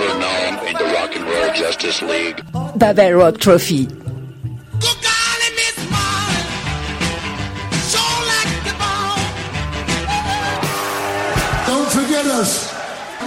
ever 0.00 0.18
known 0.18 0.66
in 0.66 0.74
the 0.76 0.84
Rock 0.94 1.14
and 1.16 1.24
Roll 1.24 1.52
Justice 1.52 2.02
League. 2.02 2.42
Babel 2.76 3.12
Rock 3.12 3.38
Trophy. 3.38 3.86
Don't 11.66 11.90
forget 11.90 12.26
us. 12.26 12.72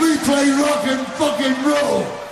We 0.01 0.17
play 0.17 0.49
rock 0.51 0.85
and 0.87 1.07
fucking 1.07 1.63
roll. 1.63 2.22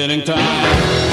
Salut 0.00 0.22
à 0.28 1.07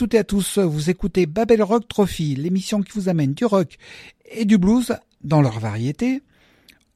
toutes 0.00 0.14
et 0.14 0.18
à 0.18 0.24
tous, 0.24 0.56
vous 0.56 0.88
écoutez 0.88 1.26
Babel 1.26 1.62
Rock 1.62 1.86
Trophy, 1.86 2.34
l'émission 2.34 2.80
qui 2.80 2.92
vous 2.94 3.10
amène 3.10 3.34
du 3.34 3.44
rock 3.44 3.76
et 4.24 4.46
du 4.46 4.56
blues 4.56 4.94
dans 5.22 5.42
leur 5.42 5.60
variété 5.60 6.22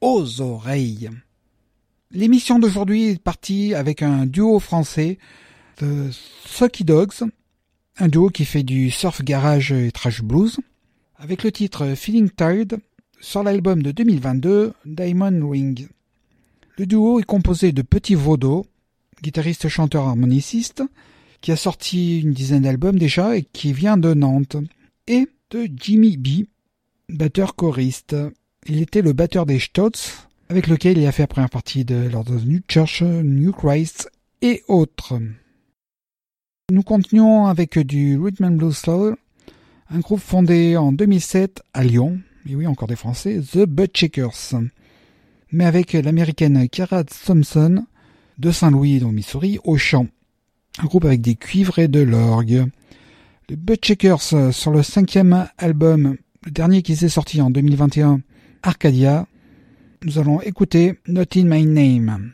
aux 0.01 0.41
oreilles. 0.41 1.11
L'émission 2.09 2.57
d'aujourd'hui 2.57 3.09
est 3.09 3.21
partie 3.21 3.75
avec 3.75 4.01
un 4.01 4.25
duo 4.25 4.59
français, 4.59 5.19
The 5.75 6.11
Sucky 6.47 6.83
Dogs, 6.83 7.29
un 7.99 8.07
duo 8.07 8.31
qui 8.31 8.43
fait 8.43 8.63
du 8.63 8.89
surf 8.89 9.21
garage 9.21 9.71
et 9.71 9.91
trash 9.91 10.23
blues, 10.23 10.57
avec 11.17 11.43
le 11.43 11.51
titre 11.51 11.93
Feeling 11.93 12.31
Tired 12.31 12.79
sur 13.21 13.43
l'album 13.43 13.83
de 13.83 13.91
2022 13.91 14.73
Diamond 14.83 15.47
Ring. 15.47 15.89
Le 16.79 16.87
duo 16.87 17.19
est 17.19 17.23
composé 17.23 17.71
de 17.71 17.83
Petit 17.83 18.15
Vaudeau, 18.15 18.65
guitariste 19.21 19.67
chanteur 19.67 20.07
harmoniciste, 20.07 20.81
qui 21.45 21.51
a 21.51 21.55
sorti 21.55 22.21
une 22.21 22.31
dizaine 22.31 22.63
d'albums 22.63 22.97
déjà 22.97 23.37
et 23.37 23.43
qui 23.43 23.71
vient 23.71 23.97
de 23.97 24.15
Nantes, 24.15 24.57
et 25.05 25.27
de 25.51 25.69
Jimmy 25.75 26.17
B, 26.17 26.47
batteur 27.07 27.55
choriste. 27.55 28.15
Il 28.65 28.81
était 28.81 29.03
le 29.03 29.13
batteur 29.13 29.45
des 29.45 29.59
Stotts, 29.59 30.27
avec 30.49 30.65
lequel 30.65 30.97
il 30.97 31.05
a 31.05 31.11
fait 31.11 31.21
la 31.21 31.27
première 31.27 31.51
partie 31.51 31.85
de 31.85 32.09
Lord 32.11 32.31
of 32.31 32.45
New 32.45 32.61
Church, 32.67 33.03
New 33.03 33.51
Christ 33.51 34.09
et 34.41 34.63
autres. 34.67 35.19
Nous 36.71 36.81
continuons 36.81 37.45
avec 37.45 37.77
du 37.77 38.17
Rhythm 38.17 38.45
and 38.45 38.55
Blues 38.55 38.75
Soul, 38.75 39.15
un 39.91 39.99
groupe 39.99 40.21
fondé 40.21 40.75
en 40.77 40.91
2007 40.93 41.61
à 41.75 41.83
Lyon, 41.83 42.21
et 42.49 42.55
oui 42.55 42.65
encore 42.65 42.87
des 42.87 42.95
Français, 42.95 43.39
The 43.39 43.67
Butt 43.67 43.95
Shakers, 43.95 44.55
mais 45.51 45.65
avec 45.65 45.93
l'américaine 45.93 46.67
Kara 46.69 47.03
Thompson 47.03 47.85
de 48.39 48.49
Saint-Louis 48.49 48.97
dans 48.97 49.11
Missouri 49.11 49.59
au 49.63 49.77
chant 49.77 50.07
un 50.79 50.85
groupe 50.85 51.05
avec 51.05 51.21
des 51.21 51.35
cuivres 51.35 51.79
et 51.79 51.87
de 51.87 52.01
l'orgue. 52.01 52.65
Les 53.49 53.55
Butchakers 53.55 54.33
euh, 54.33 54.51
sur 54.51 54.71
le 54.71 54.83
cinquième 54.83 55.47
album, 55.57 56.17
le 56.43 56.51
dernier 56.51 56.81
qui 56.81 56.95
s'est 56.95 57.09
sorti 57.09 57.41
en 57.41 57.49
2021, 57.49 58.21
Arcadia. 58.63 59.27
Nous 60.03 60.19
allons 60.19 60.41
écouter 60.41 60.99
Not 61.07 61.23
in 61.35 61.45
My 61.45 61.65
Name. 61.65 62.31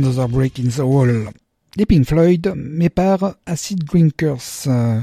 Another 0.00 0.28
Pink 1.86 2.06
Floyd, 2.06 2.54
mais 2.56 2.88
par 2.88 3.36
Acid 3.44 3.84
Drinkers, 3.84 4.66
euh, 4.66 4.98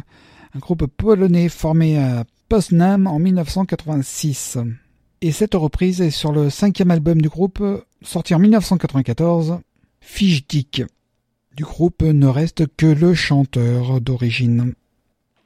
un 0.56 0.60
groupe 0.60 0.88
polonais 0.88 1.50
formé 1.50 2.00
à 2.00 2.24
Poznan 2.50 3.06
en 3.06 3.20
1986. 3.20 4.58
Et 5.22 5.32
cette 5.32 5.54
reprise 5.54 6.02
est 6.02 6.10
sur 6.10 6.32
le 6.32 6.50
cinquième 6.50 6.90
album 6.90 7.22
du 7.22 7.30
groupe, 7.30 7.64
sorti 8.02 8.34
en 8.34 8.40
1994, 8.40 9.60
Dick. 10.50 10.82
Du 11.56 11.64
groupe 11.64 12.02
ne 12.02 12.28
reste 12.28 12.66
que 12.76 12.88
le 12.88 13.14
chanteur 13.14 14.02
d'origine. 14.02 14.74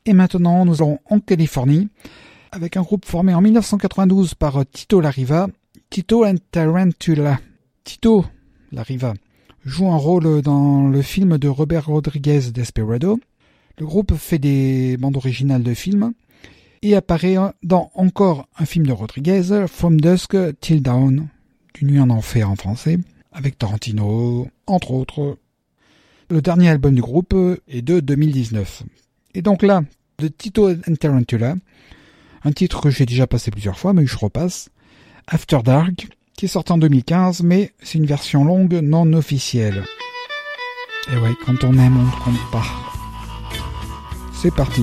Et 0.05 0.13
maintenant, 0.13 0.63
nous 0.63 0.81
allons 0.81 0.99
en 1.09 1.19
Californie, 1.19 1.89
avec 2.53 2.77
un 2.77 2.83
groupe 2.83 3.05
formé 3.05 3.33
en 3.33 3.41
1992 3.41 4.33
par 4.33 4.65
Tito 4.71 5.01
Lariva, 5.01 5.47
Tito 5.89 6.25
and 6.25 6.37
Tarantula. 6.51 7.37
Tito 7.83 8.25
Lariva 8.71 9.13
joue 9.65 9.89
un 9.89 9.97
rôle 9.97 10.41
dans 10.41 10.87
le 10.87 11.01
film 11.01 11.37
de 11.37 11.47
Robert 11.47 11.85
Rodriguez 11.85 12.51
Desperado. 12.51 13.19
Le 13.77 13.85
groupe 13.85 14.15
fait 14.15 14.39
des 14.39 14.97
bandes 14.97 15.17
originales 15.17 15.63
de 15.63 15.73
films 15.73 16.13
et 16.81 16.95
apparaît 16.95 17.35
dans 17.63 17.91
encore 17.93 18.47
un 18.57 18.65
film 18.65 18.85
de 18.85 18.91
Rodriguez, 18.91 19.67
From 19.67 20.01
Dusk 20.01 20.35
Till 20.59 20.81
Dawn, 20.81 21.27
du 21.75 21.85
nuit 21.85 21.99
en 21.99 22.09
enfer 22.09 22.49
en 22.49 22.55
français, 22.55 22.97
avec 23.31 23.57
Tarantino, 23.57 24.47
entre 24.65 24.91
autres. 24.91 25.37
Le 26.29 26.41
dernier 26.41 26.69
album 26.69 26.95
du 26.95 27.01
groupe 27.01 27.35
est 27.67 27.81
de 27.81 27.99
2019. 27.99 28.83
Et 29.35 29.41
donc 29.41 29.61
là, 29.61 29.83
de 30.17 30.27
Tito 30.27 30.69
and 30.69 30.95
Tarantula, 30.99 31.55
un 32.43 32.51
titre 32.51 32.81
que 32.81 32.89
j'ai 32.89 33.05
déjà 33.05 33.27
passé 33.27 33.51
plusieurs 33.51 33.77
fois, 33.77 33.93
mais 33.93 34.03
que 34.03 34.09
je 34.09 34.17
repasse, 34.17 34.69
After 35.27 35.59
Dark, 35.63 36.07
qui 36.41 36.45
est 36.45 36.47
sorti 36.47 36.71
en 36.71 36.79
2015, 36.79 37.43
mais 37.43 37.71
c'est 37.83 37.99
une 37.99 38.07
version 38.07 38.43
longue 38.43 38.73
non 38.81 39.13
officielle. 39.13 39.83
Et 41.13 41.17
ouais, 41.17 41.35
quand 41.45 41.63
on 41.63 41.77
aime, 41.77 41.95
on 41.95 42.01
ne 42.01 42.23
compte 42.23 42.51
pas. 42.51 42.65
C'est 44.33 44.49
parti. 44.49 44.81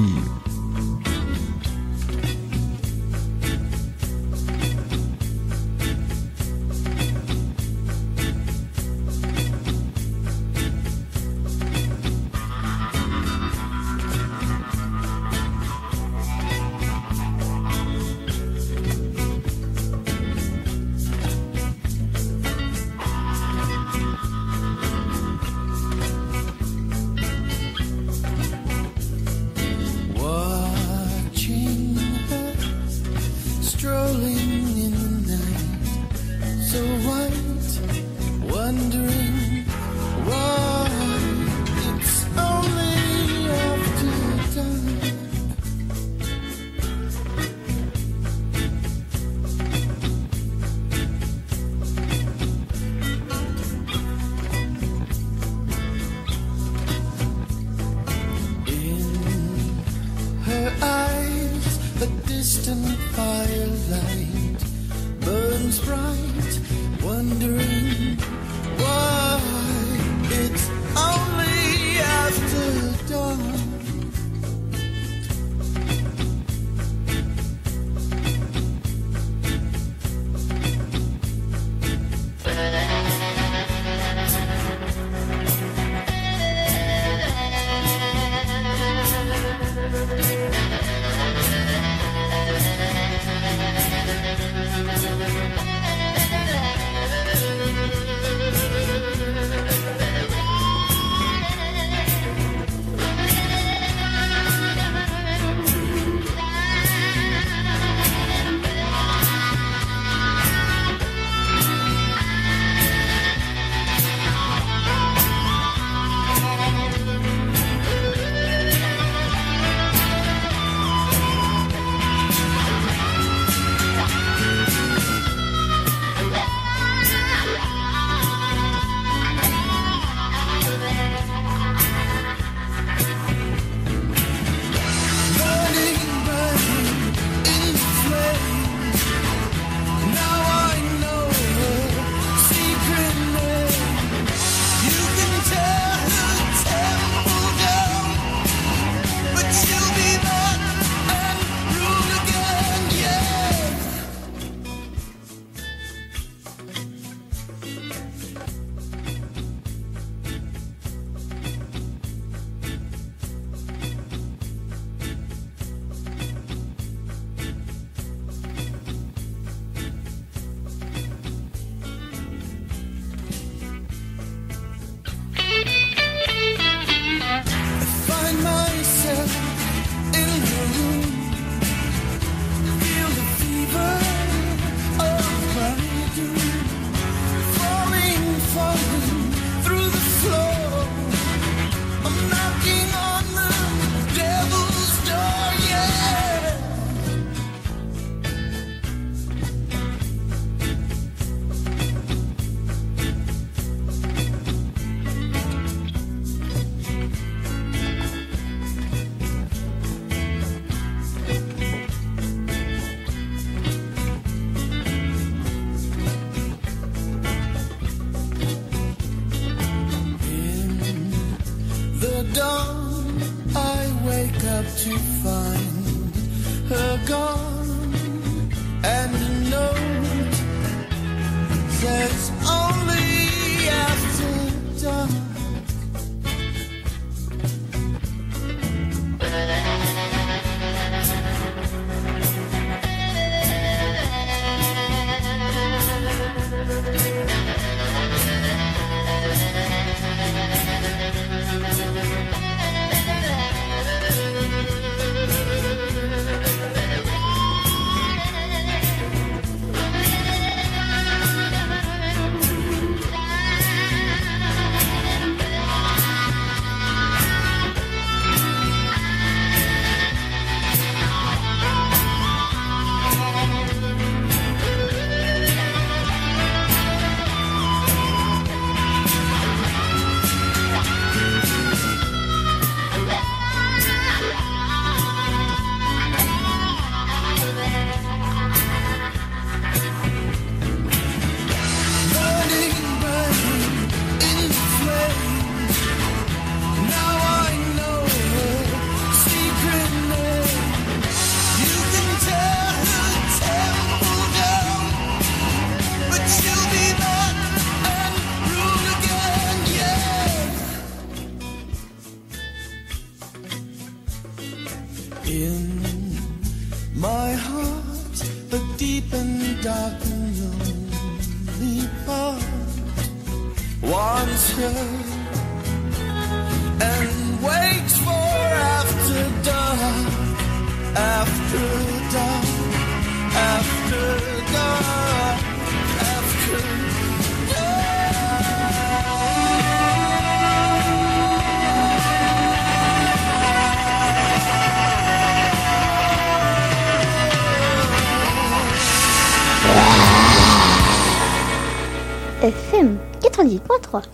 90.3. 353.20 354.04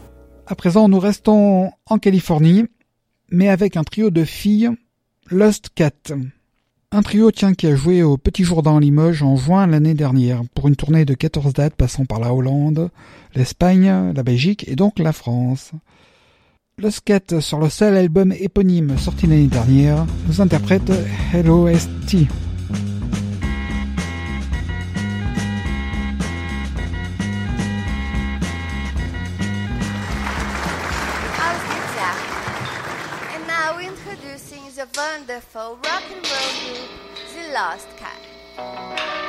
À 0.47 0.55
présent, 0.55 0.89
nous 0.89 0.99
restons 0.99 1.71
en 1.87 1.99
Californie, 1.99 2.65
mais 3.31 3.49
avec 3.49 3.77
un 3.77 3.85
trio 3.85 4.11
de 4.11 4.25
filles, 4.25 4.71
Lost 5.31 5.71
Cat. 5.75 6.13
Un 6.93 7.03
trio 7.03 7.31
tiens, 7.31 7.55
qui 7.55 7.67
a 7.67 7.75
joué 7.75 8.03
au 8.03 8.17
Petit 8.17 8.45
Jourdain 8.45 8.79
Limoges 8.79 9.23
en 9.23 9.37
juin 9.37 9.67
l'année 9.67 9.95
dernière, 9.95 10.43
pour 10.55 10.69
une 10.69 10.77
tournée 10.77 11.05
de 11.05 11.15
14 11.15 11.53
dates 11.53 11.75
passant 11.75 12.05
par 12.05 12.21
la 12.21 12.33
Hollande, 12.33 12.91
l'Espagne, 13.35 14.13
la 14.15 14.23
Belgique 14.23 14.69
et 14.69 14.77
donc 14.77 14.99
la 14.99 15.13
France. 15.13 15.73
Lost 16.79 17.03
Cat, 17.05 17.41
sur 17.41 17.59
le 17.59 17.69
seul 17.69 17.97
album 17.97 18.33
éponyme 18.33 18.99
sorti 18.99 19.27
l'année 19.27 19.47
dernière, 19.47 20.07
nous 20.29 20.41
interprète 20.41 20.93
Hello 21.33 21.69
ST. 21.73 22.27
wonderful 34.97 35.79
rock 35.85 36.03
and 36.13 36.25
roll 36.31 36.75
group, 36.75 36.89
The 37.35 37.53
Lost 37.53 37.89
Cat. 37.97 39.24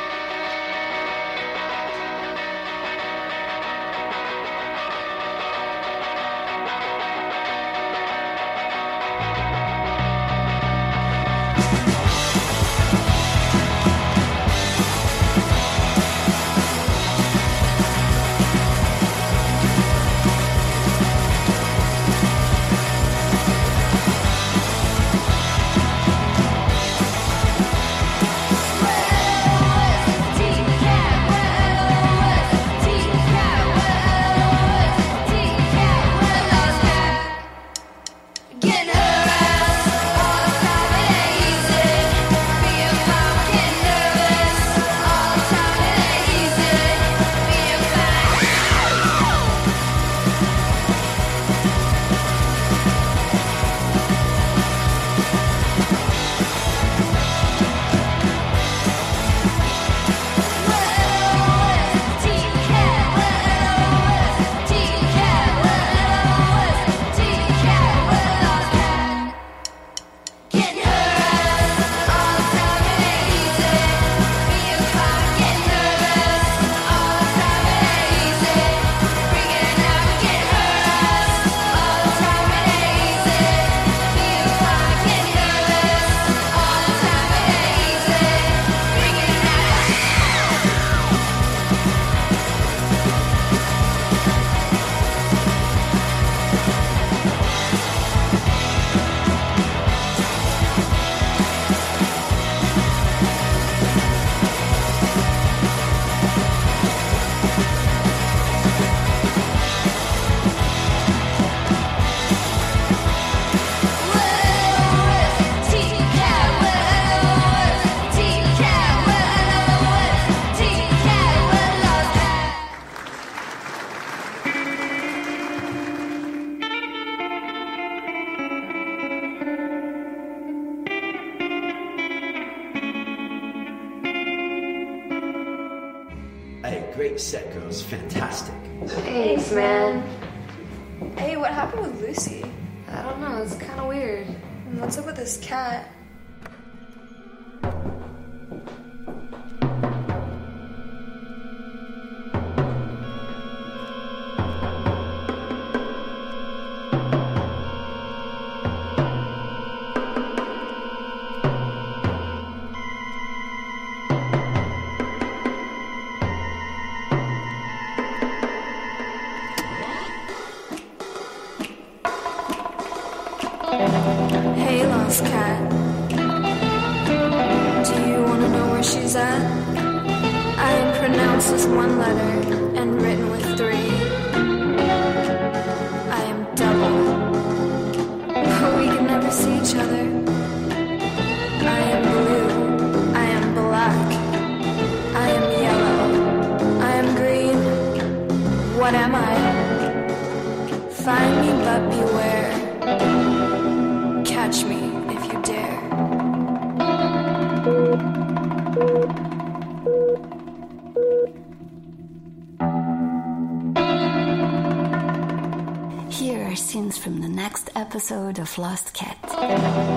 episode 218.06 218.38
of 218.38 218.56
Lost 218.60 218.94
Cat. 218.94 219.95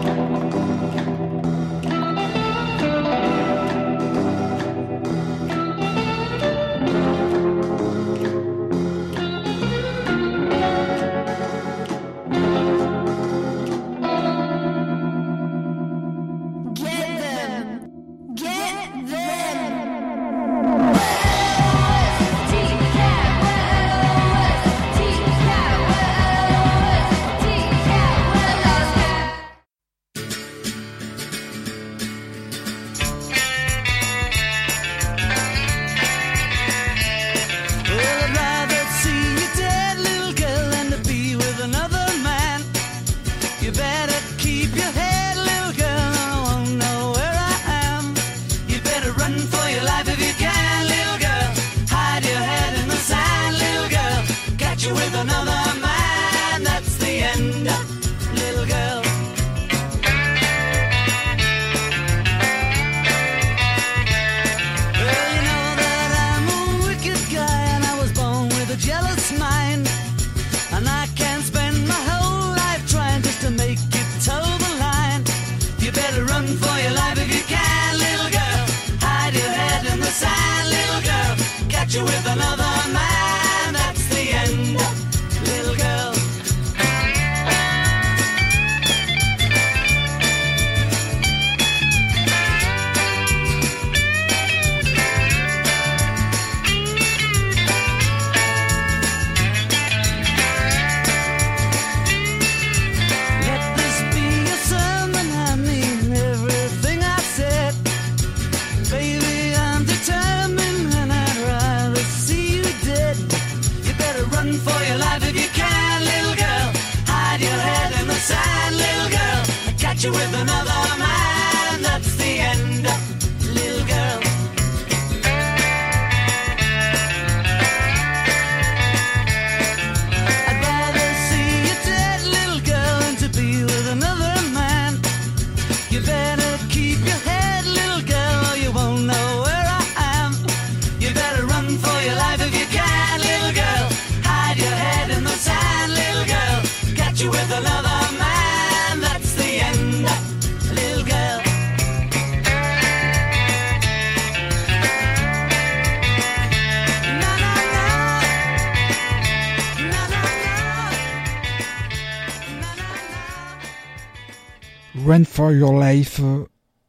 Your 165.52 165.78
Life 165.78 166.20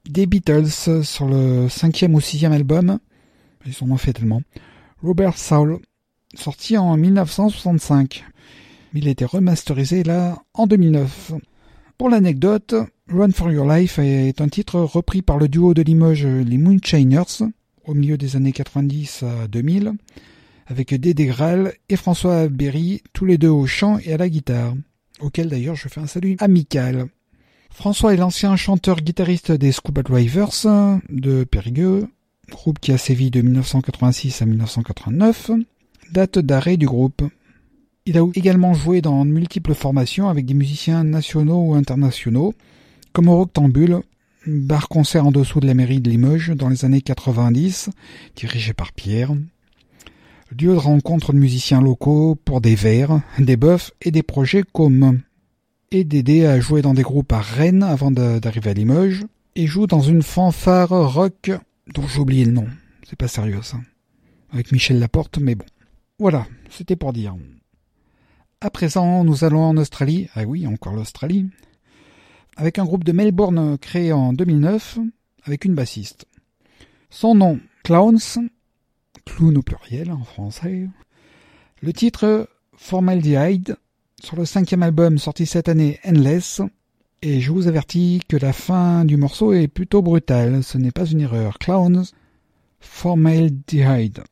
des 0.09 0.25
Beatles 0.25 1.03
sur 1.03 1.27
le 1.27 1.69
cinquième 1.69 2.15
ou 2.15 2.21
sixième 2.21 2.51
album. 2.51 2.99
Ils 3.65 3.75
en 3.81 3.91
ont 3.91 3.97
fait 3.97 4.13
tellement. 4.13 4.41
Robert 5.01 5.37
Soul, 5.37 5.79
sorti 6.35 6.77
en 6.77 6.97
1965. 6.97 8.25
Il 8.93 9.07
a 9.07 9.11
été 9.11 9.25
remasterisé 9.25 10.03
là 10.03 10.37
en 10.53 10.67
2009. 10.67 11.33
Pour 11.97 12.09
l'anecdote, 12.09 12.75
Run 13.09 13.31
for 13.31 13.51
Your 13.51 13.67
Life 13.67 13.99
est 13.99 14.41
un 14.41 14.47
titre 14.47 14.79
repris 14.79 15.21
par 15.21 15.37
le 15.37 15.47
duo 15.47 15.73
de 15.73 15.81
Limoges 15.81 16.25
les 16.25 16.57
Moonshiners 16.57 17.43
au 17.85 17.93
milieu 17.93 18.17
des 18.17 18.35
années 18.35 18.53
90 18.53 19.23
à 19.23 19.47
2000 19.47 19.93
avec 20.69 20.93
Dédé 20.93 21.25
Graal 21.25 21.73
et 21.89 21.95
François 21.95 22.47
Berry, 22.47 23.01
tous 23.11 23.25
les 23.25 23.37
deux 23.37 23.49
au 23.49 23.65
chant 23.65 23.97
et 23.97 24.13
à 24.13 24.17
la 24.17 24.29
guitare, 24.29 24.75
auquel 25.19 25.49
d'ailleurs 25.49 25.75
je 25.75 25.87
fais 25.87 25.99
un 25.99 26.07
salut 26.07 26.37
amical. 26.39 27.07
François 27.71 28.13
est 28.13 28.17
l'ancien 28.17 28.55
chanteur-guitariste 28.55 29.51
des 29.51 29.71
Scuba 29.71 30.03
Drivers 30.03 31.01
de 31.09 31.43
Périgueux, 31.45 32.07
groupe 32.49 32.79
qui 32.79 32.91
a 32.91 32.97
sévi 32.97 33.31
de 33.31 33.41
1986 33.41 34.41
à 34.41 34.45
1989, 34.45 35.51
date 36.11 36.39
d'arrêt 36.39 36.75
du 36.75 36.87
groupe. 36.87 37.21
Il 38.05 38.17
a 38.17 38.25
également 38.33 38.73
joué 38.73 39.01
dans 39.01 39.23
multiples 39.23 39.73
formations 39.73 40.27
avec 40.27 40.45
des 40.45 40.53
musiciens 40.53 41.03
nationaux 41.03 41.61
ou 41.61 41.75
internationaux, 41.75 42.53
comme 43.13 43.29
au 43.29 43.39
Rectambule, 43.39 44.01
bar-concert 44.45 45.25
en 45.25 45.31
dessous 45.31 45.59
de 45.59 45.67
la 45.67 45.73
mairie 45.73 46.01
de 46.01 46.09
Limoges 46.09 46.49
dans 46.49 46.69
les 46.69 46.83
années 46.83 47.01
90, 47.01 47.91
dirigé 48.35 48.73
par 48.73 48.91
Pierre. 48.91 49.31
Lieu 50.51 50.73
de 50.73 50.77
rencontre 50.77 51.31
de 51.31 51.37
musiciens 51.37 51.81
locaux 51.81 52.35
pour 52.43 52.59
des 52.59 52.75
verres, 52.75 53.21
des 53.37 53.55
bœufs 53.55 53.91
et 54.01 54.11
des 54.11 54.23
projets 54.23 54.63
comme 54.73 55.21
et 55.91 56.03
Dédé 56.03 56.45
a 56.45 56.59
joué 56.59 56.81
dans 56.81 56.93
des 56.93 57.01
groupes 57.01 57.31
à 57.33 57.41
Rennes 57.41 57.83
avant 57.83 58.11
d'arriver 58.11 58.69
à 58.69 58.73
Limoges 58.73 59.25
et 59.55 59.67
joue 59.67 59.87
dans 59.87 60.01
une 60.01 60.21
fanfare 60.21 61.13
rock 61.13 61.51
dont 61.93 62.07
j'ai 62.07 62.19
oublié 62.19 62.45
le 62.45 62.51
nom. 62.51 62.67
C'est 63.07 63.17
pas 63.17 63.27
sérieux 63.27 63.61
ça. 63.61 63.77
Avec 64.51 64.71
Michel 64.71 64.99
Laporte, 64.99 65.39
mais 65.39 65.55
bon. 65.55 65.65
Voilà, 66.19 66.45
c'était 66.69 66.95
pour 66.95 67.13
dire. 67.13 67.35
À 68.61 68.69
présent, 68.69 69.23
nous 69.23 69.43
allons 69.43 69.63
en 69.63 69.77
Australie. 69.77 70.27
Ah 70.35 70.43
oui, 70.43 70.67
encore 70.67 70.93
l'Australie. 70.93 71.49
Avec 72.57 72.77
un 72.77 72.85
groupe 72.85 73.03
de 73.03 73.11
Melbourne 73.11 73.77
créé 73.77 74.11
en 74.11 74.33
2009 74.33 74.99
avec 75.45 75.65
une 75.65 75.75
bassiste. 75.75 76.25
Son 77.09 77.33
nom, 77.33 77.59
Clowns, 77.83 78.49
clown 79.25 79.57
au 79.57 79.61
pluriel 79.61 80.11
en 80.11 80.23
français. 80.23 80.87
Le 81.81 81.93
titre, 81.93 82.49
Formaldehyde, 82.75 83.77
sur 84.23 84.35
le 84.35 84.45
cinquième 84.45 84.83
album 84.83 85.17
sorti 85.17 85.45
cette 85.45 85.69
année, 85.69 85.99
Endless. 86.05 86.61
Et 87.21 87.41
je 87.41 87.51
vous 87.51 87.67
avertis 87.67 88.21
que 88.27 88.37
la 88.37 88.53
fin 88.53 89.03
du 89.03 89.17
morceau 89.17 89.53
est 89.53 89.67
plutôt 89.67 90.01
brutale, 90.01 90.63
ce 90.63 90.77
n'est 90.77 90.91
pas 90.91 91.05
une 91.05 91.21
erreur. 91.21 91.59
Clowns, 91.59 92.05
Formaldehyde. 92.79 94.23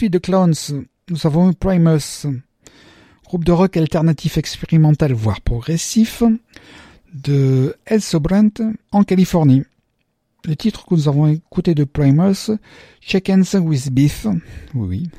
suite 0.00 0.14
de 0.14 0.18
Clowns, 0.18 0.86
nous 1.10 1.26
avons 1.26 1.50
eu 1.50 1.54
Primus, 1.54 2.26
groupe 3.26 3.44
de 3.44 3.52
rock 3.52 3.76
alternatif 3.76 4.38
expérimental 4.38 5.12
voire 5.12 5.42
progressif 5.42 6.22
de 7.12 7.76
El 7.84 8.00
Sobrant 8.00 8.48
en 8.92 9.04
Californie. 9.04 9.62
Le 10.46 10.56
titre 10.56 10.86
que 10.86 10.94
nous 10.94 11.06
avons 11.06 11.26
écouté 11.26 11.74
de 11.74 11.84
Primus, 11.84 12.50
Chickens 13.02 13.56
with 13.60 13.92
Beef, 13.92 14.26
oui, 14.74 15.10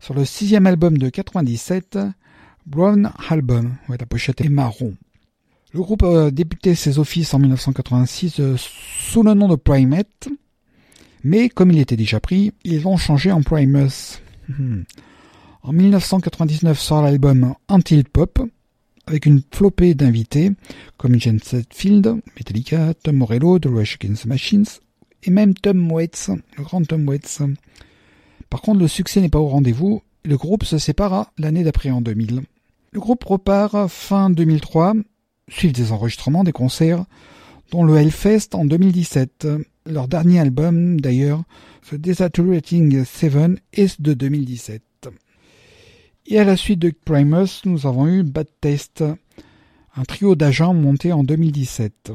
sur 0.00 0.14
le 0.14 0.24
sixième 0.24 0.66
album 0.66 0.98
de 0.98 1.08
97, 1.08 1.96
Brown 2.66 3.12
Album, 3.28 3.76
ouais, 3.88 3.96
la 3.96 4.06
pochette 4.06 4.40
est 4.40 4.48
marron. 4.48 4.96
Le 5.72 5.80
groupe 5.82 6.02
a 6.02 6.32
débuté 6.32 6.74
ses 6.74 6.98
offices 6.98 7.32
en 7.32 7.38
1986 7.38 8.40
euh, 8.40 8.56
sous 8.58 9.22
le 9.22 9.34
nom 9.34 9.46
de 9.46 9.54
Primate, 9.54 10.28
mais 11.26 11.48
comme 11.48 11.72
il 11.72 11.80
était 11.80 11.96
déjà 11.96 12.20
pris, 12.20 12.52
ils 12.62 12.86
ont 12.86 12.96
changé 12.96 13.32
en 13.32 13.42
Primus. 13.42 14.20
Hmm. 14.48 14.82
En 15.64 15.72
1999 15.72 16.78
sort 16.78 17.02
l'album 17.02 17.52
Until 17.68 18.04
Pop, 18.04 18.38
avec 19.08 19.26
une 19.26 19.42
flopée 19.52 19.96
d'invités 19.96 20.52
comme 20.96 21.18
Jane 21.18 21.40
Setfield, 21.40 22.22
Metallica, 22.36 22.94
Tom 22.94 23.16
Morello, 23.16 23.58
The 23.58 23.66
Rush 23.66 23.98
Against 24.00 24.22
the 24.22 24.26
Machines 24.26 24.66
et 25.24 25.32
même 25.32 25.54
Tom 25.54 25.90
Waits, 25.90 26.30
le 26.56 26.62
grand 26.62 26.84
Tom 26.84 27.08
Waits. 27.08 27.42
Par 28.48 28.60
contre, 28.60 28.78
le 28.78 28.86
succès 28.86 29.20
n'est 29.20 29.28
pas 29.28 29.40
au 29.40 29.48
rendez-vous. 29.48 30.02
et 30.24 30.28
Le 30.28 30.36
groupe 30.36 30.62
se 30.62 30.78
sépara 30.78 31.32
l'année 31.38 31.64
d'après 31.64 31.90
en 31.90 32.02
2000. 32.02 32.42
Le 32.92 33.00
groupe 33.00 33.24
repart 33.24 33.90
fin 33.90 34.30
2003, 34.30 34.94
suivent 35.48 35.72
des 35.72 35.90
enregistrements, 35.90 36.44
des 36.44 36.52
concerts, 36.52 37.04
dont 37.72 37.82
le 37.82 37.96
Hellfest 37.96 38.50
en 38.54 38.64
2017. 38.64 39.48
Leur 39.86 40.08
dernier 40.08 40.40
album, 40.40 41.00
d'ailleurs, 41.00 41.44
The 41.88 41.94
Desaturating 41.94 43.04
Seven, 43.04 43.58
est 43.72 44.00
de 44.00 44.14
2017. 44.14 44.82
Et 46.26 46.38
à 46.40 46.44
la 46.44 46.56
suite 46.56 46.80
de 46.80 46.92
Primus, 47.04 47.62
nous 47.64 47.86
avons 47.86 48.08
eu 48.08 48.24
Bad 48.24 48.48
Taste, 48.60 49.04
un 49.94 50.02
trio 50.02 50.34
d'agents 50.34 50.74
monté 50.74 51.12
en 51.12 51.22
2017. 51.22 52.12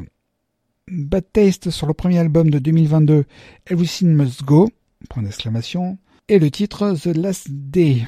Bad 0.90 1.24
Taste 1.32 1.70
sur 1.70 1.88
le 1.88 1.94
premier 1.94 2.20
album 2.20 2.50
de 2.50 2.60
2022, 2.60 3.24
Everything 3.68 4.10
Must 4.10 4.44
Go, 4.44 4.70
point 5.10 5.24
d'exclamation, 5.24 5.98
et 6.28 6.40
le 6.40 6.52
titre 6.52 6.94
The 7.02 7.16
Last 7.16 7.48
Day. 7.50 8.06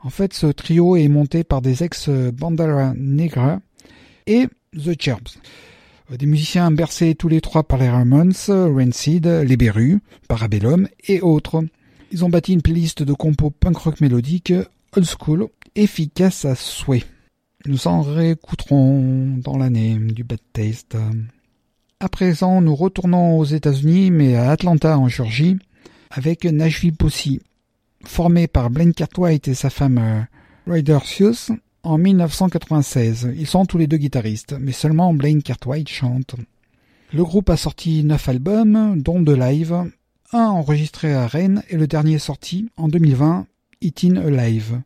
En 0.00 0.08
fait, 0.08 0.32
ce 0.32 0.46
trio 0.46 0.96
est 0.96 1.08
monté 1.08 1.44
par 1.44 1.60
des 1.60 1.82
ex-Bandera 1.84 2.94
Negra 2.96 3.60
et 4.26 4.46
The 4.74 4.98
Cherubs. 4.98 5.38
Des 6.18 6.26
musiciens 6.26 6.70
bercés 6.70 7.14
tous 7.14 7.28
les 7.28 7.40
trois 7.40 7.62
par 7.62 7.78
les 7.78 7.88
Ramones, 7.88 8.34
Rancid, 8.48 9.26
Les 9.26 9.56
Berus, 9.56 9.98
Parabellum 10.28 10.86
et 11.08 11.22
autres. 11.22 11.64
Ils 12.10 12.22
ont 12.22 12.28
bâti 12.28 12.52
une 12.52 12.60
playlist 12.60 13.02
de 13.02 13.14
compos 13.14 13.48
punk 13.48 13.78
rock 13.78 14.00
mélodique, 14.02 14.52
old 14.94 15.06
school, 15.06 15.48
efficace 15.74 16.44
à 16.44 16.54
souhait. 16.54 17.04
Nous 17.64 17.86
en 17.86 18.02
réécouterons 18.02 19.38
dans 19.38 19.56
l'année 19.56 19.96
du 19.96 20.22
Bad 20.22 20.40
Taste. 20.52 20.98
À 21.98 22.08
présent, 22.10 22.60
nous 22.60 22.74
retournons 22.74 23.38
aux 23.38 23.46
États-Unis, 23.46 24.10
mais 24.10 24.36
à 24.36 24.50
Atlanta 24.50 24.98
en 24.98 25.08
Georgie, 25.08 25.56
avec 26.10 26.44
Nashville 26.44 26.94
Pussy, 26.94 27.40
formé 28.04 28.48
par 28.48 28.68
Blaine 28.68 28.92
Cartwright 28.92 29.48
et 29.48 29.54
sa 29.54 29.70
femme 29.70 29.98
euh, 29.98 30.20
Ryder 30.70 30.98
Seuss 31.04 31.52
en 31.82 31.98
1996. 31.98 33.32
Ils 33.36 33.46
sont 33.46 33.64
tous 33.66 33.78
les 33.78 33.86
deux 33.86 33.96
guitaristes, 33.96 34.54
mais 34.58 34.72
seulement 34.72 35.14
Blaine 35.14 35.42
Cartwright 35.42 35.88
chante. 35.88 36.34
Le 37.12 37.24
groupe 37.24 37.50
a 37.50 37.56
sorti 37.56 38.04
neuf 38.04 38.28
albums, 38.28 39.00
dont 39.02 39.20
deux 39.20 39.36
live, 39.36 39.90
un 40.32 40.46
enregistré 40.46 41.12
à 41.12 41.26
Rennes 41.26 41.62
et 41.68 41.76
le 41.76 41.86
dernier 41.86 42.18
sorti 42.18 42.70
en 42.76 42.88
2020, 42.88 43.46
It 43.82 44.04
In 44.04 44.16
Alive. 44.16 44.80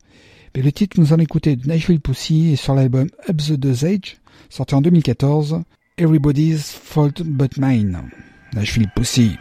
Mais 0.54 0.62
le 0.62 0.72
titre 0.72 0.96
que 0.96 1.00
nous 1.00 1.12
allons 1.12 1.22
écouter 1.22 1.54
de 1.54 1.68
Nashville 1.68 2.00
Pussy 2.00 2.52
est 2.52 2.56
sur 2.56 2.74
l'album 2.74 3.08
Up 3.28 3.36
the 3.36 3.52
Dosage, 3.52 4.16
sorti 4.48 4.74
en 4.74 4.80
2014, 4.80 5.62
Everybody's 5.98 6.72
Fault 6.72 7.22
But 7.22 7.58
Mine. 7.58 8.10
Nashville 8.54 8.90
Pussy. 8.94 9.36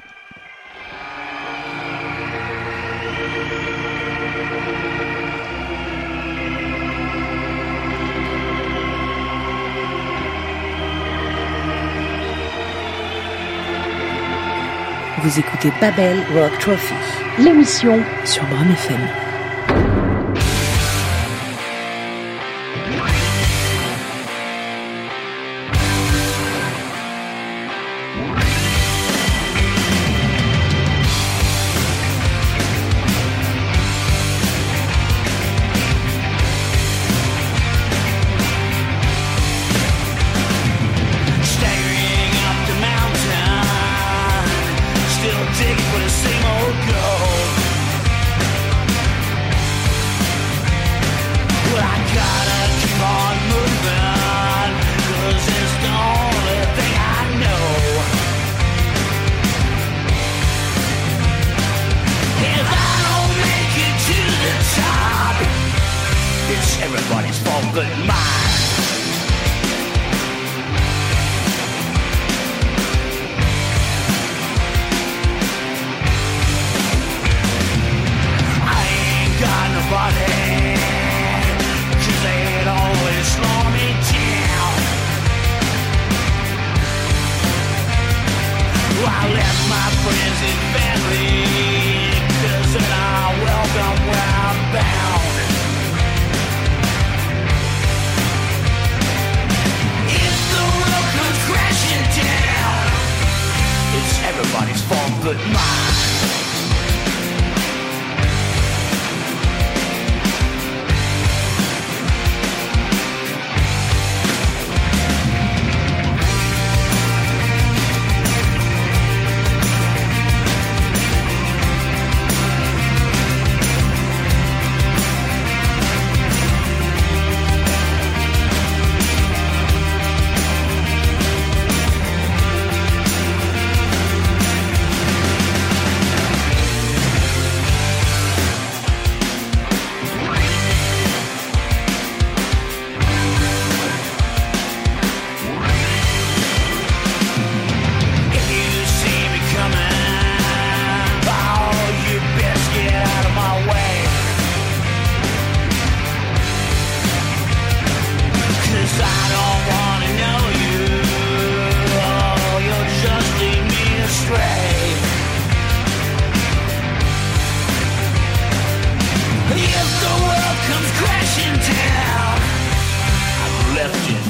Vous 15.26 15.40
écoutez 15.40 15.72
Babel 15.82 16.20
Rock 16.36 16.56
Trophy, 16.60 16.94
l'émission 17.40 18.00
sur 18.26 18.44
Bram 18.44 18.70
FM. 18.70 19.25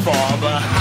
Bob. 0.06 0.75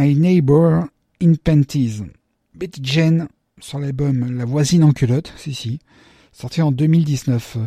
In 0.00 1.34
Panties. 1.42 2.02
Betty 2.54 2.80
Jane 2.82 3.28
sur 3.60 3.80
l'album 3.80 4.36
La 4.36 4.44
voisine 4.44 4.84
en 4.84 4.92
culotte, 4.92 5.32
si, 5.36 5.80
sorti 6.32 6.62
en 6.62 6.70
2019. 6.70 7.58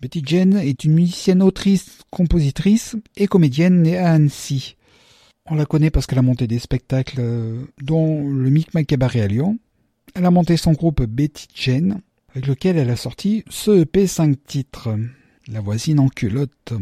Betty 0.00 0.22
Jane 0.24 0.56
est 0.56 0.82
une 0.84 0.94
musicienne, 0.94 1.42
autrice, 1.42 2.00
compositrice 2.10 2.96
et 3.16 3.28
comédienne 3.28 3.82
née 3.82 3.98
à 3.98 4.12
Annecy. 4.12 4.76
On 5.46 5.54
la 5.54 5.64
connaît 5.64 5.90
parce 5.90 6.06
qu'elle 6.06 6.18
a 6.18 6.22
monté 6.22 6.46
des 6.46 6.58
spectacles 6.58 7.20
euh, 7.20 7.64
dont 7.80 8.28
le 8.28 8.50
Micmac 8.50 8.86
Cabaret 8.86 9.20
à 9.20 9.28
Lyon. 9.28 9.58
Elle 10.14 10.24
a 10.24 10.30
monté 10.30 10.56
son 10.56 10.72
groupe 10.72 11.02
Betty 11.02 11.46
Jane, 11.54 12.00
avec 12.30 12.46
lequel 12.48 12.78
elle 12.78 12.90
a 12.90 12.96
sorti 12.96 13.44
ce 13.48 13.82
EP 13.82 14.06
5 14.06 14.36
titres. 14.44 14.88
La 15.46 15.60
voisine 15.60 16.00
en 16.00 16.08
culotte. 16.08 16.72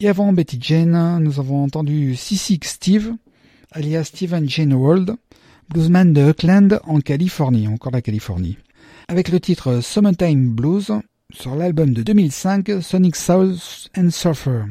Et 0.00 0.08
avant 0.08 0.32
Betty 0.32 0.58
Jane, 0.60 1.22
nous 1.22 1.40
avons 1.40 1.62
entendu 1.62 2.16
Sissy 2.16 2.58
Steve, 2.62 3.12
alias 3.74 4.04
Steven 4.04 4.48
Jane 4.48 4.74
World, 4.74 5.16
bluesman 5.68 6.12
de 6.12 6.22
Oakland 6.22 6.80
en 6.84 7.00
Californie, 7.00 7.68
encore 7.68 7.92
la 7.92 8.02
Californie. 8.02 8.58
Avec 9.08 9.28
le 9.28 9.40
titre 9.40 9.80
Summertime 9.80 10.50
Blues 10.50 10.92
sur 11.32 11.54
l'album 11.54 11.92
de 11.92 12.02
2005 12.02 12.82
Sonic 12.82 13.16
South 13.16 13.88
and 13.96 14.10
Surfer. 14.10 14.64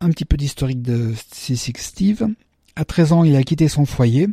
Un 0.00 0.10
petit 0.10 0.24
peu 0.24 0.36
d'historique 0.36 0.82
de 0.82 1.12
Sissy 1.32 1.72
Steve. 1.76 2.26
À 2.74 2.84
13 2.84 3.12
ans, 3.12 3.24
il 3.24 3.36
a 3.36 3.42
quitté 3.42 3.68
son 3.68 3.84
foyer. 3.84 4.28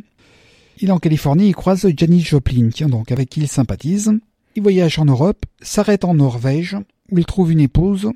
Il 0.78 0.88
est 0.88 0.92
en 0.92 0.98
Californie 0.98 1.48
et 1.48 1.52
croise 1.52 1.86
Janis 1.96 2.22
Joplin, 2.22 2.70
tiens 2.72 2.88
donc, 2.88 3.12
avec 3.12 3.28
qui 3.28 3.40
il 3.40 3.48
sympathise. 3.48 4.12
Il 4.56 4.62
voyage 4.62 4.98
en 4.98 5.04
Europe, 5.04 5.44
s'arrête 5.62 6.04
en 6.04 6.14
Norvège, 6.14 6.76
où 7.10 7.18
il 7.18 7.26
trouve 7.26 7.52
une 7.52 7.60
épouse, 7.60 8.10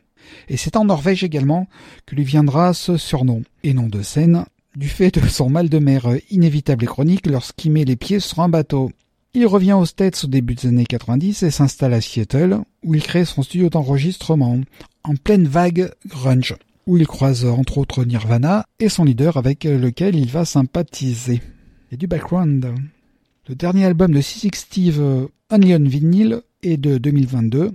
et 0.49 0.57
c'est 0.57 0.77
en 0.77 0.85
Norvège 0.85 1.23
également 1.23 1.69
que 2.07 2.17
lui 2.17 2.25
viendra 2.25 2.75
ce 2.75 2.97
surnom, 2.97 3.43
et 3.63 3.75
nom 3.75 3.87
de 3.87 4.03
scène, 4.03 4.47
du 4.77 4.89
fait 4.89 5.19
de 5.19 5.29
son 5.29 5.49
mal 5.49 5.69
de 5.69 5.79
mer 5.79 6.07
inévitable 6.31 6.85
et 6.85 6.87
chronique 6.87 7.27
lorsqu'il 7.27 7.73
met 7.73 7.85
les 7.85 7.97
pieds 7.97 8.21
sur 8.21 8.41
un 8.41 8.49
bateau. 8.49 8.91
Il 9.35 9.47
revient 9.47 9.73
aux 9.73 9.87
States 9.87 10.23
au 10.25 10.27
début 10.29 10.55
des 10.55 10.69
années 10.69 10.87
90 10.87 11.43
et 11.43 11.51
s'installe 11.51 11.93
à 11.93 12.01
Seattle, 12.01 12.61
où 12.85 12.95
il 12.95 13.03
crée 13.03 13.25
son 13.25 13.43
studio 13.43 13.69
d'enregistrement, 13.69 14.61
en 15.03 15.17
pleine 15.17 15.49
vague 15.49 15.91
grunge, 16.07 16.55
où 16.87 16.97
il 16.97 17.07
croise 17.07 17.45
entre 17.45 17.79
autres 17.79 18.05
Nirvana 18.05 18.65
et 18.79 18.89
son 18.89 19.05
leader 19.05 19.37
avec 19.37 19.65
lequel 19.65 20.15
il 20.17 20.29
va 20.31 20.45
sympathiser. 20.45 21.41
Et 21.91 21.97
du 21.97 22.07
background. 22.07 22.75
Le 23.49 23.55
dernier 23.55 23.87
album 23.87 24.13
de 24.13 24.21
Sissy 24.21 24.51
Steve, 24.55 25.29
Only 25.51 25.75
on 25.75 25.85
Vinyl, 25.85 26.41
est 26.63 26.77
de 26.77 26.99
2022. 26.99 27.73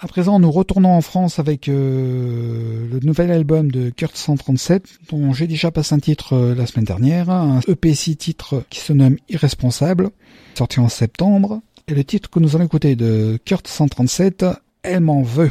À 0.00 0.06
présent, 0.06 0.38
nous 0.38 0.52
retournons 0.52 0.92
en 0.92 1.00
France 1.00 1.40
avec 1.40 1.68
euh, 1.68 2.86
le 2.88 3.00
nouvel 3.00 3.32
album 3.32 3.68
de 3.68 3.90
Kurt 3.90 4.16
137, 4.16 4.84
dont 5.10 5.32
j'ai 5.32 5.48
déjà 5.48 5.72
passé 5.72 5.92
un 5.92 5.98
titre 5.98 6.34
euh, 6.34 6.54
la 6.54 6.66
semaine 6.66 6.84
dernière, 6.84 7.30
un 7.30 7.58
EP 7.66 7.92
6 7.92 8.16
titre 8.16 8.62
qui 8.70 8.78
se 8.78 8.92
nomme 8.92 9.16
Irresponsable, 9.28 10.10
sorti 10.54 10.78
en 10.78 10.88
septembre. 10.88 11.62
Et 11.88 11.94
le 11.94 12.04
titre 12.04 12.30
que 12.30 12.38
nous 12.38 12.54
allons 12.54 12.66
écouter 12.66 12.94
de 12.94 13.40
Kurt 13.44 13.66
137, 13.66 14.46
Elle 14.84 15.00
m'en 15.00 15.22
veut. 15.22 15.50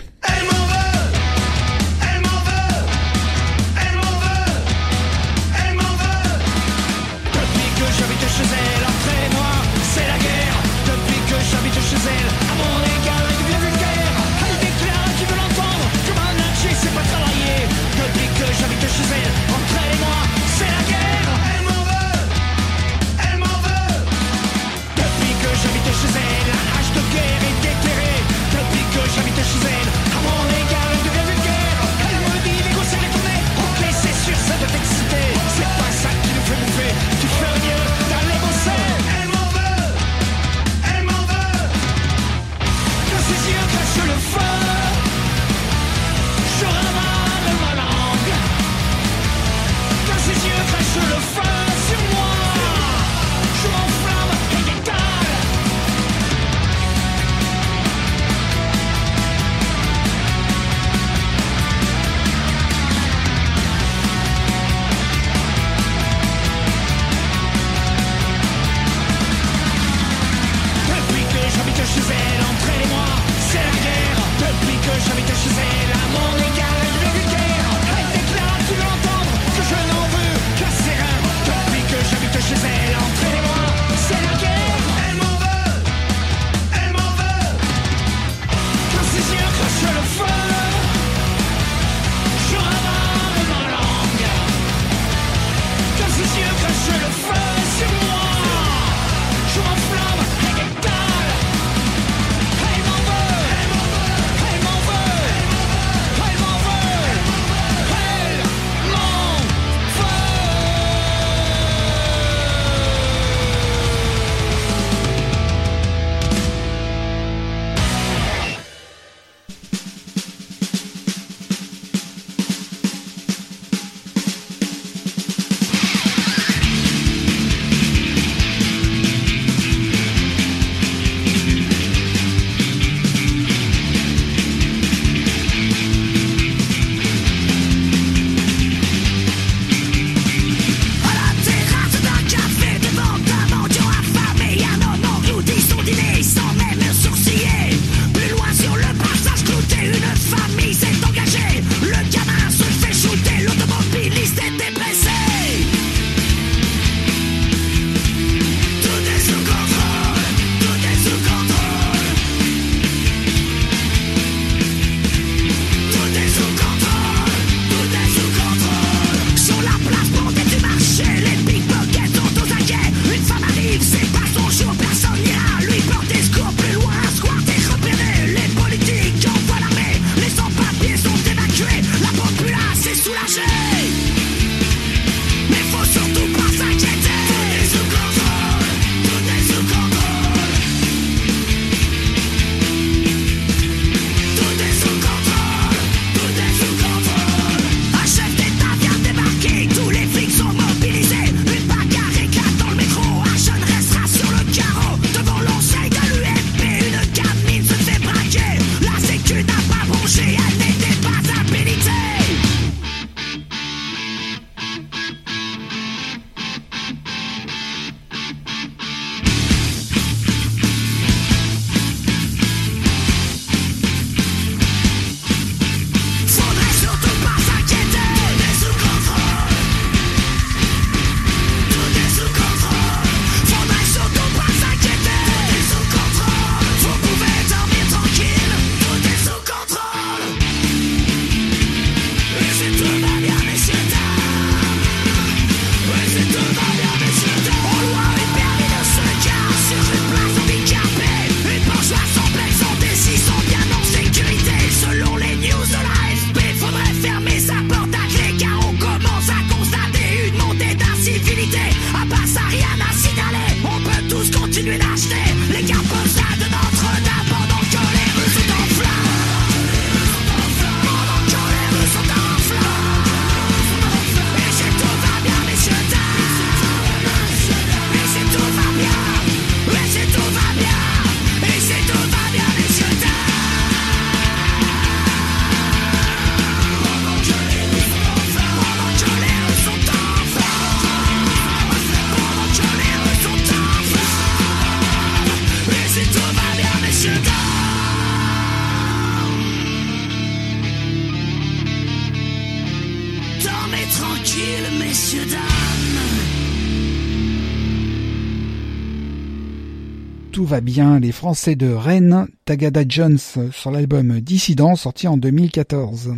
Bien, 310.62 311.00
les 311.00 311.12
Français 311.12 311.56
de 311.56 311.72
Rennes, 311.72 312.28
Tagada 312.46 312.84
Jones 312.88 313.18
sur 313.18 313.72
l'album 313.72 314.22
Dissident 314.22 314.76
sorti 314.76 315.08
en 315.08 315.18
2014. 315.18 316.16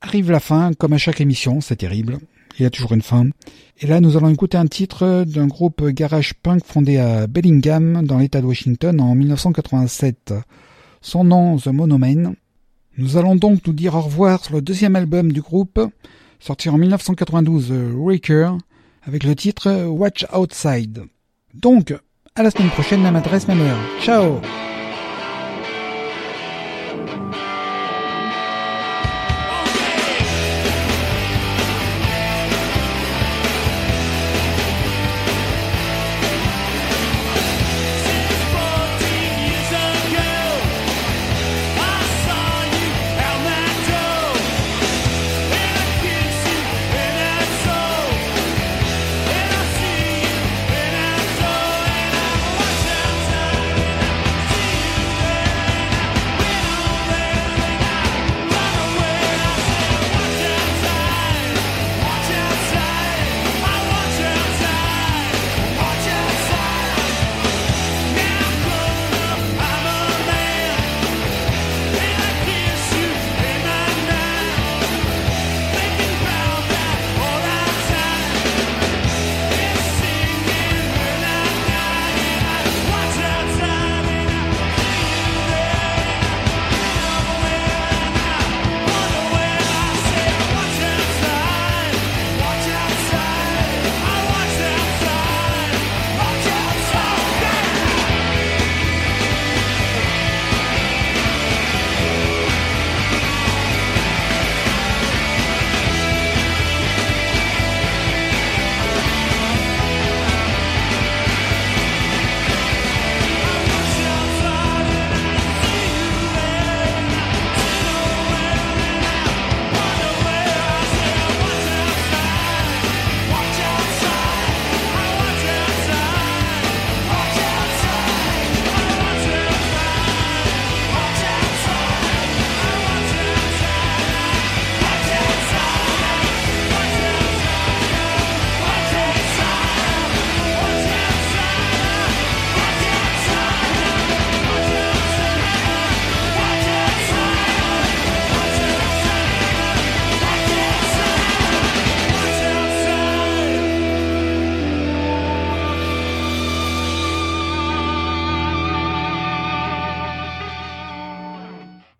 Arrive 0.00 0.30
la 0.30 0.40
fin, 0.40 0.72
comme 0.74 0.92
à 0.92 0.98
chaque 0.98 1.20
émission, 1.20 1.60
c'est 1.60 1.76
terrible. 1.76 2.18
Il 2.58 2.62
y 2.62 2.66
a 2.66 2.70
toujours 2.70 2.92
une 2.92 3.02
fin. 3.02 3.26
Et 3.78 3.86
là, 3.86 4.00
nous 4.00 4.16
allons 4.16 4.28
écouter 4.28 4.58
un 4.58 4.66
titre 4.66 5.24
d'un 5.26 5.46
groupe 5.46 5.84
garage 5.88 6.34
punk 6.34 6.64
fondé 6.64 6.98
à 6.98 7.26
Bellingham, 7.26 8.04
dans 8.04 8.18
l'État 8.18 8.40
de 8.40 8.46
Washington, 8.46 9.00
en 9.00 9.14
1987. 9.14 10.34
Son 11.00 11.24
nom, 11.24 11.56
The 11.56 11.68
Monomen. 11.68 12.34
Nous 12.98 13.16
allons 13.16 13.36
donc 13.36 13.66
nous 13.66 13.72
dire 13.72 13.94
au 13.94 14.00
revoir 14.00 14.44
sur 14.44 14.54
le 14.54 14.62
deuxième 14.62 14.96
album 14.96 15.32
du 15.32 15.40
groupe, 15.40 15.80
sorti 16.38 16.68
en 16.68 16.78
1992, 16.78 17.72
Raker, 17.96 18.58
avec 19.02 19.24
le 19.24 19.34
titre 19.34 19.86
Watch 19.86 20.26
Outside. 20.34 21.04
Donc, 21.54 21.94
à 22.36 22.42
la 22.42 22.50
semaine 22.50 22.70
prochaine, 22.70 23.02
même 23.02 23.16
adresse, 23.16 23.48
même 23.48 23.60
heure. 23.60 23.78
Ciao 24.00 24.40